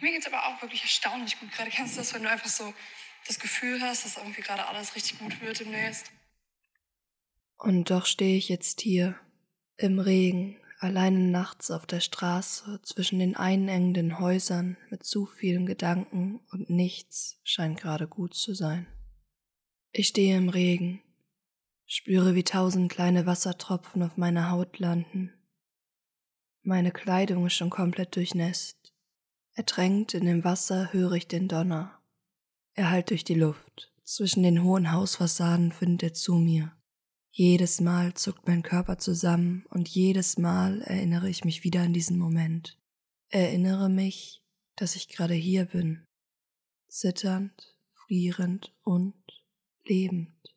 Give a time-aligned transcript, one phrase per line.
[0.00, 1.70] Mir geht's aber auch wirklich erstaunlich gut gerade.
[1.70, 2.72] Kennst du das, wenn du einfach so
[3.26, 6.10] das Gefühl hast, dass irgendwie gerade alles richtig gut wird demnächst?
[7.56, 9.18] Und doch stehe ich jetzt hier,
[9.76, 16.40] im Regen, alleine nachts auf der Straße zwischen den einengenden Häusern mit zu vielen Gedanken
[16.52, 18.86] und nichts scheint gerade gut zu sein.
[19.90, 21.02] Ich stehe im Regen,
[21.86, 25.32] spüre wie tausend kleine Wassertropfen auf meiner Haut landen.
[26.62, 28.77] Meine Kleidung ist schon komplett durchnässt.
[29.58, 32.00] Ertränkt in dem Wasser höre ich den Donner.
[32.74, 33.92] Er hallt durch die Luft.
[34.04, 36.76] Zwischen den hohen Hausfassaden findet er zu mir.
[37.32, 42.18] Jedes Mal zuckt mein Körper zusammen und jedes Mal erinnere ich mich wieder an diesen
[42.18, 42.78] Moment.
[43.30, 44.44] Erinnere mich,
[44.76, 46.04] dass ich gerade hier bin,
[46.86, 49.16] zitternd, frierend und
[49.84, 50.54] lebend.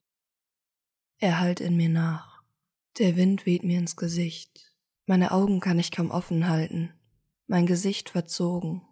[1.18, 2.44] Er hallt in mir nach.
[3.00, 4.72] Der Wind weht mir ins Gesicht.
[5.08, 6.94] Meine Augen kann ich kaum offen halten.
[7.48, 8.84] Mein Gesicht verzogen.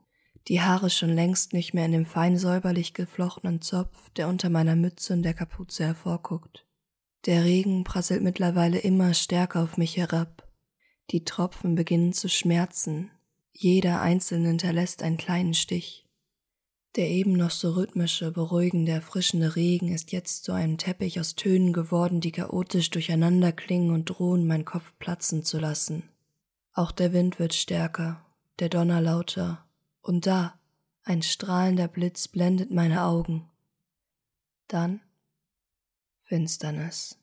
[0.49, 4.75] Die Haare schon längst nicht mehr in dem fein säuberlich geflochtenen Zopf, der unter meiner
[4.75, 6.65] Mütze und der Kapuze hervorguckt.
[7.27, 10.47] Der Regen prasselt mittlerweile immer stärker auf mich herab.
[11.11, 13.11] Die Tropfen beginnen zu schmerzen.
[13.51, 16.07] Jeder einzelne hinterlässt einen kleinen Stich.
[16.95, 21.73] Der eben noch so rhythmische, beruhigende, erfrischende Regen ist jetzt zu einem Teppich aus Tönen
[21.73, 26.09] geworden, die chaotisch durcheinander klingen und drohen, meinen Kopf platzen zu lassen.
[26.73, 28.25] Auch der Wind wird stärker,
[28.57, 29.68] der Donner lauter,
[30.09, 30.59] und da,
[31.03, 33.47] ein strahlender Blitz blendet meine Augen.
[34.67, 35.01] Dann
[36.23, 37.19] Finsternis.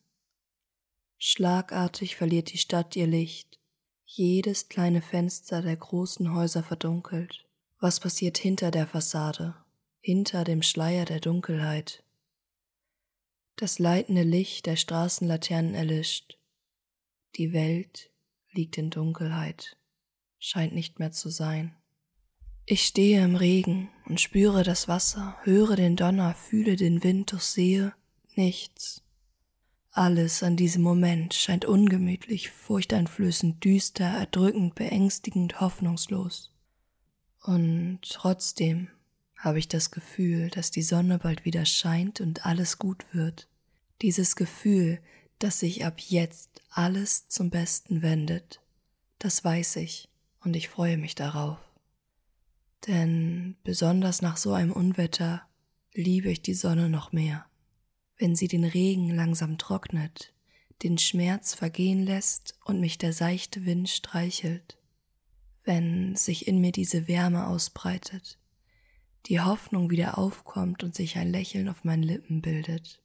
[1.18, 3.58] Schlagartig verliert die Stadt ihr Licht.
[4.04, 7.44] Jedes kleine Fenster der großen Häuser verdunkelt.
[7.80, 9.56] Was passiert hinter der Fassade,
[10.00, 12.04] hinter dem Schleier der Dunkelheit?
[13.56, 16.38] Das leitende Licht der Straßenlaternen erlischt.
[17.34, 18.12] Die Welt
[18.52, 19.76] liegt in Dunkelheit,
[20.38, 21.76] scheint nicht mehr zu sein.
[22.68, 27.40] Ich stehe im Regen und spüre das Wasser, höre den Donner, fühle den Wind, doch
[27.40, 27.94] sehe,
[28.34, 29.02] nichts.
[29.92, 36.50] Alles an diesem Moment scheint ungemütlich, furchteinflößend, düster, erdrückend, beängstigend, hoffnungslos.
[37.40, 38.88] Und trotzdem
[39.36, 43.48] habe ich das Gefühl, dass die Sonne bald wieder scheint und alles gut wird.
[44.02, 44.98] Dieses Gefühl,
[45.38, 48.60] dass sich ab jetzt alles zum Besten wendet,
[49.20, 50.08] das weiß ich
[50.40, 51.65] und ich freue mich darauf.
[52.86, 55.42] Denn besonders nach so einem Unwetter
[55.92, 57.46] liebe ich die Sonne noch mehr
[58.18, 60.32] wenn sie den Regen langsam trocknet,
[60.82, 64.78] den Schmerz vergehen lässt und mich der seichte Wind streichelt,
[65.64, 68.38] wenn sich in mir diese Wärme ausbreitet,
[69.26, 73.02] die Hoffnung wieder aufkommt und sich ein Lächeln auf meinen Lippen bildet.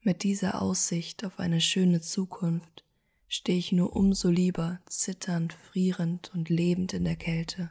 [0.00, 2.84] Mit dieser Aussicht auf eine schöne Zukunft
[3.28, 7.70] stehe ich nur umso lieber, zitternd, frierend und lebend in der Kälte.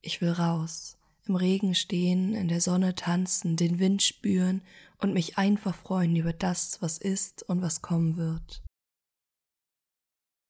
[0.00, 4.62] Ich will raus, im Regen stehen, in der Sonne tanzen, den Wind spüren
[4.98, 8.62] und mich einfach freuen über das, was ist und was kommen wird.